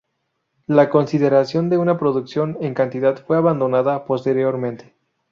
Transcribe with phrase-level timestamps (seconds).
[0.65, 4.95] La consideración de una producción en cantidad fue abandonada posteriormente.